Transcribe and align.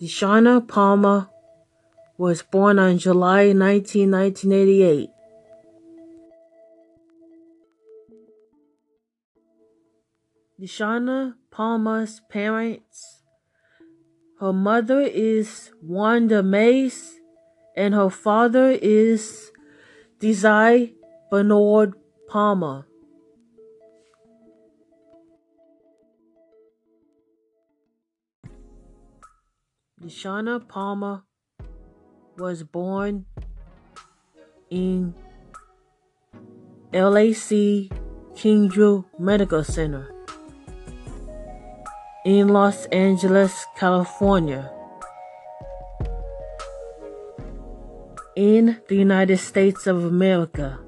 Deshauna 0.00 0.66
Palmer 0.68 1.30
was 2.18 2.42
born 2.42 2.78
on 2.78 2.98
July 2.98 3.52
19, 3.52 4.10
1988. 4.10 5.08
Deshauna 10.60 11.34
Palmer's 11.50 12.20
parents. 12.28 13.22
Her 14.38 14.52
mother 14.52 15.00
is 15.00 15.70
Wanda 15.80 16.42
Mace 16.42 17.14
and 17.74 17.94
her 17.94 18.10
father 18.10 18.70
is 18.70 19.50
Desai 20.20 20.92
Bernard 21.30 21.94
Palmer. 22.28 22.86
Deshauna 30.02 30.60
Palmer 30.68 31.22
was 32.36 32.62
born 32.62 33.24
in 34.68 35.14
LAC 36.92 37.88
King 38.36 39.04
Medical 39.18 39.64
Center 39.64 40.12
in 42.26 42.48
Los 42.48 42.84
Angeles, 42.86 43.64
California. 43.78 44.70
In 48.36 48.82
the 48.88 48.96
United 48.96 49.38
States 49.38 49.86
of 49.86 50.04
America, 50.04 50.78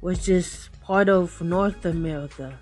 which 0.00 0.28
is 0.28 0.68
part 0.82 1.08
of 1.08 1.40
North 1.40 1.84
America. 1.84 2.58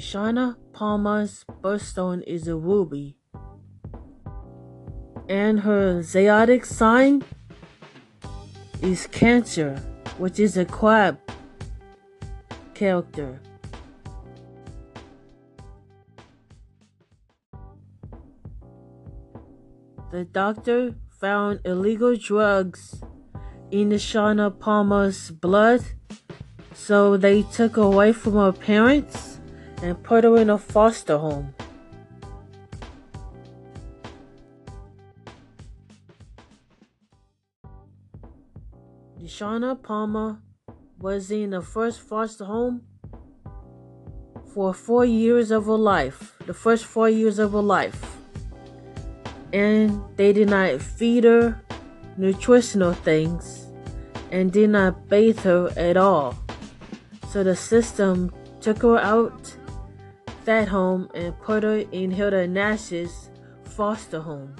Shauna 0.00 0.56
Palmer's 0.72 1.44
birthstone 1.62 2.22
is 2.26 2.48
a 2.48 2.56
ruby, 2.56 3.18
and 5.28 5.60
her 5.60 6.00
zodiac 6.00 6.64
sign 6.64 7.22
is 8.80 9.06
Cancer 9.06 9.76
which 10.16 10.40
is 10.40 10.56
a 10.56 10.64
crab 10.64 11.18
character. 12.72 13.38
The 20.10 20.24
doctor 20.24 20.94
found 21.20 21.60
illegal 21.66 22.16
drugs 22.16 23.02
in 23.70 23.90
Deshauna 23.90 24.58
Palmer's 24.58 25.30
blood, 25.30 25.82
so 26.72 27.18
they 27.18 27.42
took 27.42 27.76
away 27.76 28.14
from 28.14 28.32
her 28.32 28.52
parents 28.52 29.29
and 29.82 30.02
put 30.02 30.24
her 30.24 30.36
in 30.36 30.50
a 30.50 30.58
foster 30.58 31.18
home. 31.18 31.54
Shauna 39.40 39.80
Palmer 39.80 40.42
was 40.98 41.30
in 41.30 41.50
the 41.50 41.62
first 41.62 42.00
foster 42.00 42.44
home 42.44 42.82
for 44.52 44.74
four 44.74 45.06
years 45.06 45.50
of 45.50 45.64
her 45.64 45.78
life, 45.78 46.36
the 46.44 46.52
first 46.52 46.84
four 46.84 47.08
years 47.08 47.38
of 47.38 47.52
her 47.52 47.62
life. 47.62 48.18
And 49.52 50.02
they 50.16 50.34
did 50.34 50.50
not 50.50 50.82
feed 50.82 51.24
her 51.24 51.58
nutritional 52.18 52.92
things 52.92 53.66
and 54.30 54.52
did 54.52 54.68
not 54.68 55.08
bathe 55.08 55.38
her 55.40 55.72
at 55.74 55.96
all. 55.96 56.36
So 57.30 57.42
the 57.42 57.56
system 57.56 58.34
took 58.60 58.82
her 58.82 58.98
out 58.98 59.56
that 60.44 60.68
home 60.68 61.08
and 61.14 61.38
put 61.40 61.62
her 61.62 61.84
in 61.92 62.10
Hilda 62.10 62.46
Nash's 62.46 63.30
foster 63.64 64.20
home. 64.20 64.54